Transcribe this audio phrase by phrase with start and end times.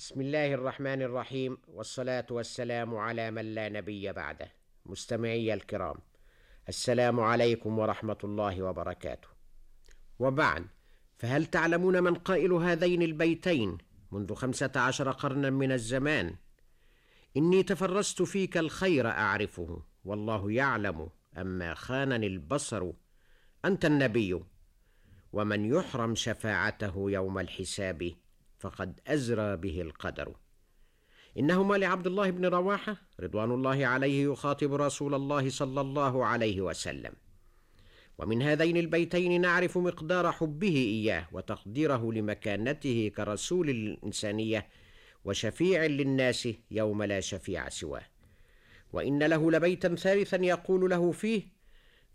[0.00, 4.52] بسم الله الرحمن الرحيم والصلاة والسلام على من لا نبي بعده.
[4.86, 5.96] مستمعي الكرام
[6.68, 9.28] السلام عليكم ورحمة الله وبركاته.
[10.18, 10.66] وبعد
[11.18, 13.78] فهل تعلمون من قائل هذين البيتين
[14.12, 16.34] منذ خمسة عشر قرنا من الزمان؟
[17.36, 22.90] إني تفرست فيك الخير أعرفه والله يعلم أما خانني البصر
[23.64, 24.40] أنت النبي
[25.32, 28.12] ومن يحرم شفاعته يوم الحساب.
[28.60, 30.36] فقد أزرى به القدر.
[31.38, 37.12] إنهما لعبد الله بن رواحة رضوان الله عليه يخاطب رسول الله صلى الله عليه وسلم.
[38.18, 44.68] ومن هذين البيتين نعرف مقدار حبه إياه وتقديره لمكانته كرسول الإنسانية
[45.24, 48.06] وشفيع للناس يوم لا شفيع سواه.
[48.92, 51.42] وإن له لبيتا ثالثا يقول له فيه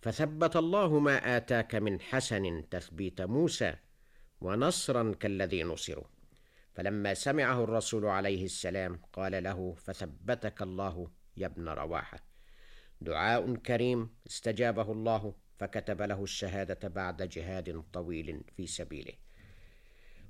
[0.01, 3.73] فثبت الله ما آتاك من حسن تثبيت موسى
[4.41, 6.03] ونصرا كالذي نصروا
[6.75, 12.19] فلما سمعه الرسول عليه السلام قال له فثبتك الله يا ابن رواحة.
[13.01, 19.13] دعاء كريم استجابه الله فكتب له الشهادة بعد جهاد طويل في سبيله.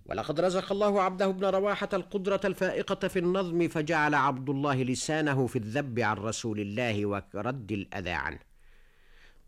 [0.05, 5.55] ولقد رزق الله عبده ابن رواحة القدرة الفائقة في النظم فجعل عبد الله لسانه في
[5.55, 8.39] الذب عن رسول الله ورد الأذى عنه.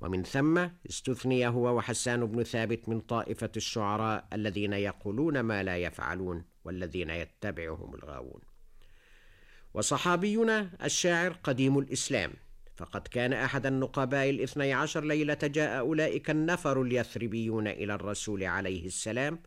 [0.01, 6.43] ومن ثم استثني هو وحسان بن ثابت من طائفة الشعراء الذين يقولون ما لا يفعلون.
[6.67, 8.41] والذين يتبعهم الغاوون.
[9.73, 12.33] وصحابينا الشاعر قديم الإسلام
[12.75, 19.39] فقد كان أحد النقباء الاثني عشر ليلة جاء أولئك النفر اليثربيون إلى الرسول عليه السلام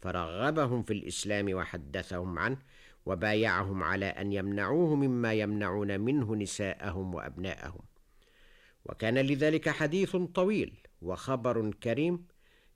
[0.00, 2.58] فرغبهم في الإسلام وحدثهم عنه
[3.06, 7.82] وبايعهم على أن يمنعوه مما يمنعون منه نساءهم وأبناءهم.
[8.84, 12.26] وكان لذلك حديث طويل وخبر كريم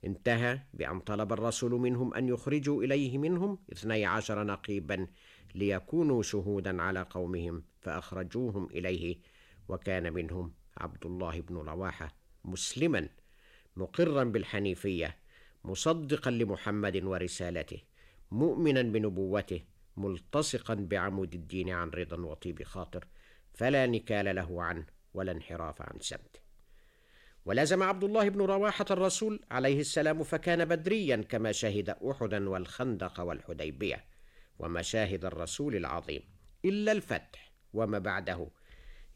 [0.05, 5.07] انتهى بأن طلب الرسول منهم أن يخرجوا إليه منهم اثني عشر نقيبا
[5.55, 9.17] ليكونوا شهودا على قومهم فأخرجوهم إليه
[9.69, 12.15] وكان منهم عبد الله بن رواحة
[12.45, 13.09] مسلما
[13.75, 15.17] مقرا بالحنيفية
[15.63, 17.81] مصدقا لمحمد ورسالته
[18.31, 19.61] مؤمنا بنبوته
[19.97, 23.07] ملتصقا بعمود الدين عن رضا وطيب خاطر
[23.53, 26.48] فلا نكال له عنه ولا انحراف عن سمته.
[27.49, 34.05] ولازم عبد الله بن رواحة الرسول عليه السلام فكان بدريا كما شهد أحدا والخندق والحديبية
[34.59, 36.21] ومشاهد الرسول العظيم
[36.65, 38.47] إلا الفتح وما بعده.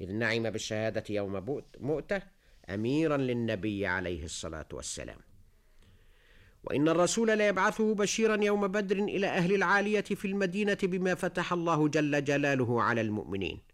[0.02, 2.22] إذ نعم بالشهادة يوم مؤتة
[2.70, 5.20] أميرا للنبي عليه الصلاة والسلام.
[6.64, 11.88] وإن الرسول لا يبعثه بشيرا يوم بدر إلى أهل العالية في المدينة بما فتح الله
[11.88, 13.73] جل جلاله على المؤمنين.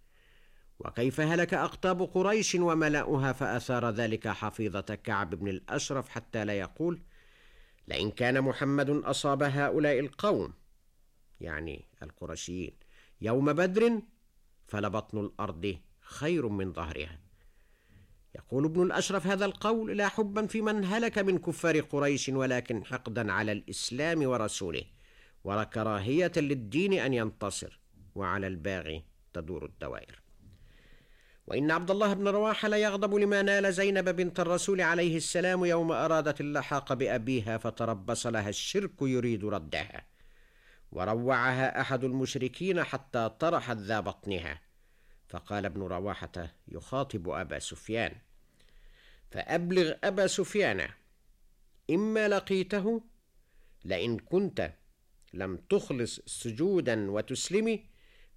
[0.80, 7.02] وكيف هلك أقطاب قريش وملأها فأثار ذلك حفيظة كعب بن الأشرف حتى لا يقول
[7.88, 10.54] لئن كان محمد أصاب هؤلاء القوم
[11.42, 12.74] يعني القرشيين
[13.22, 14.02] يوم بدر
[14.68, 17.20] فلبطن الأرض خير من ظهرها.
[18.36, 23.32] يقول ابن الأشرف هذا القول لا حبا في من هلك من كفار قريش ولكن حقدا
[23.32, 24.84] على الإسلام ورسوله
[25.44, 27.80] وكراهية للدين أن ينتصر
[28.16, 29.04] وعلى الباغي
[29.34, 30.29] تدور الدوائر.
[31.50, 36.42] وإن عبد الله بن رواحة ليغضب لما نال زينب بنت الرسول عليه السلام يوم أرادت
[36.42, 40.06] اللحاق بأبيها فتربص لها الشرك يريد ردها.
[40.92, 44.62] وروعها أحد المشركين حتى طرحت ذا بطنها
[45.28, 48.16] فقال ابن رواحة يخاطب أبا سفيان.
[49.32, 50.90] فأبلغ أبا سفيان
[51.90, 53.02] إما لقيته
[53.86, 54.74] لئن كنت
[55.34, 57.89] لم تخلص سجودا وتسلمي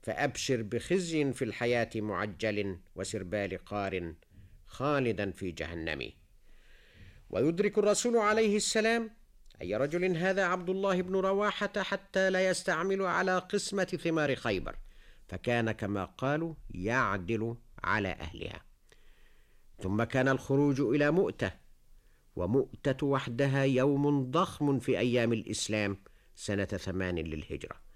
[0.02, 4.14] فأبشر بخزي في الحياة معجل وسربال قار
[4.66, 6.12] خالدا في جهنم.
[7.30, 9.10] ويدرك الرسول عليه السلام
[9.62, 14.76] أي رجل هذا عبد الله بن رواحة حتى لا يستعمل على قسمة ثمار خيبر
[15.28, 18.62] فكان كما قالوا يعدل على أهلها.
[19.82, 21.50] ثم كان الخروج إلى مؤتة
[22.36, 25.96] ومؤتة وحدها يوم ضخم في أيام الإسلام
[26.34, 27.91] سنة ثمان للهجرة.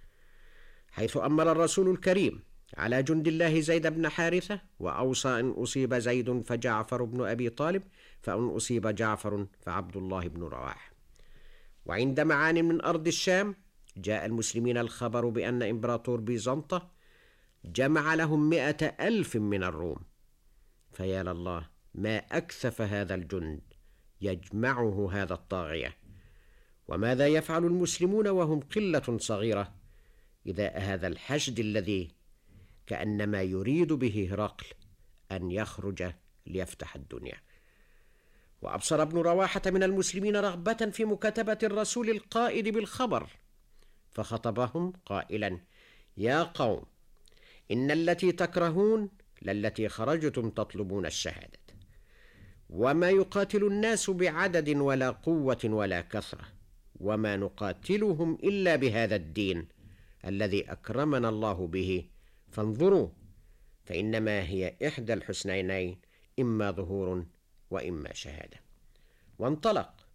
[0.96, 2.42] حيث أمر الرسول الكريم
[2.76, 7.82] على جند الله زيد بن حارثة وأوصى إن أصيب زيد فجعفر بن أبي طالب
[8.22, 10.92] فإن أصيب جعفر فعبد الله بن رواح.
[11.86, 13.54] وعند معان من أرض الشام
[13.96, 16.90] جاء المسلمين الخبر بأن إمبراطور بيزنطة
[17.64, 19.98] جمع لهم مئة ألف من الروم.
[20.92, 23.62] فيا لله ما أكثف هذا الجند
[24.20, 25.96] يجمعه هذا الطاغية؟
[26.88, 29.85] وماذا يفعل المسلمون وهم قلة صغيرة؟
[30.46, 32.10] إذا هذا الحشد الذي
[32.86, 34.66] كأنما يريد به هرقل
[35.32, 36.12] أن يخرج
[36.46, 37.36] ليفتح الدنيا.
[38.62, 43.30] وأبصر ابن رواحة من المسلمين رغبة في مكاتبة الرسول القائد بالخبر
[44.10, 45.60] فخطبهم قائلا
[46.16, 46.84] يا قوم
[47.70, 49.10] إن التي تكرهون
[49.42, 51.58] للتي خرجتم تطلبون الشهادة.
[52.70, 56.44] وما يقاتل الناس بعدد ولا قوة ولا كثرة
[57.00, 59.68] وما نقاتلهم إلا بهذا الدين
[60.24, 62.08] الذي أكرمنا الله به.
[62.48, 63.08] فانظروا
[63.84, 66.00] فإنما هي إحدى الحسنينين
[66.40, 67.26] إما ظهور
[67.70, 68.60] وإما شهادة.
[69.38, 70.06] وانطلق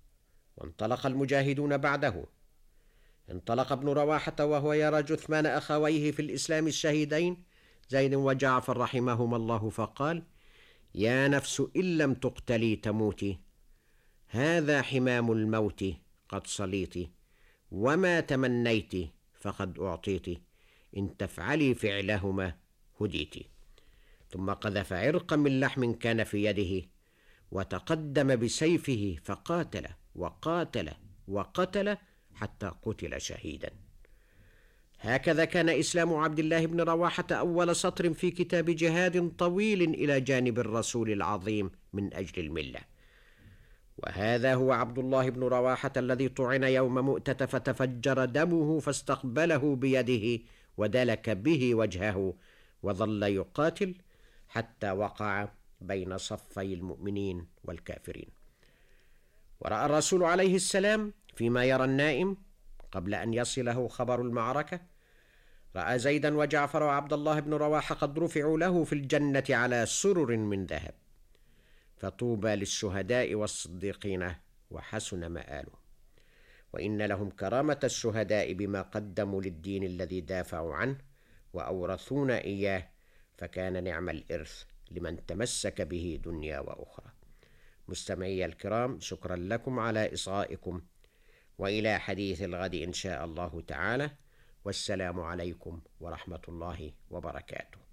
[0.57, 2.25] وانطلق المجاهدون بعده.
[3.31, 7.44] انطلق ابن رواحة وهو يرى جثمان أخويه في الإسلام الشهيدين
[7.89, 10.24] زيد وجعفر رحمهما الله فقال
[10.95, 13.39] يا نفس إن لم تقتلي تموتي
[14.27, 15.86] هذا حمام الموت
[16.30, 16.94] قد صليت
[17.71, 18.94] وما تمنيت
[19.41, 20.27] فقد أعطيت.
[20.97, 22.55] إن تفعلي فعلهما
[23.01, 23.33] هديت.
[24.31, 26.88] ثم قذف عرقا من لحم كان في يده
[27.51, 30.89] وتقدم بسيفه فقاتل وقاتل
[31.27, 31.97] وقتل
[32.33, 33.69] حتى قتل شهيدا.
[34.99, 40.59] هكذا كان إسلام عبد الله بن رواحة أول سطر في كتاب جهاد طويل إلى جانب
[40.59, 42.90] الرسول العظيم من أجل الملة.
[44.03, 50.44] وهذا هو عبد الله بن رواحة الذي طعن يوم مؤتة فتفجر دمه فاستقبله بيده
[50.77, 52.33] ودلك به وجهه
[52.83, 53.95] وظل يقاتل
[54.50, 55.48] حتى وقع
[55.81, 58.30] بين صفي المؤمنين والكافرين.
[59.59, 62.38] ورأى الرسول عليه السلام فيما يرى النائم
[62.92, 64.80] قبل أن يصله خبر المعركة.
[65.75, 70.65] رأى زيدا وجعفر وعبد الله بن رواحة قد رفعوا له في الجنة على سرر من
[70.65, 71.00] ذهب.
[72.01, 74.36] فطوبى للشهداء والصديقين
[74.71, 75.74] وحسن مآله.
[76.74, 80.98] وإن لهم كرامة الشهداء بما قدموا للدين الذي دافعوا عنه
[81.53, 82.89] وأورثونا إياه
[83.38, 87.12] فكان نعم الإرث لمن تمسك به دنيا وأخرى.
[87.88, 90.81] مستمعي الكرام شكرا لكم على إصغائكم
[91.57, 94.12] وإلى حديث الغد إن شاء الله تعالى.
[94.65, 97.90] والسلام عليكم ورحمة الله وبركاته.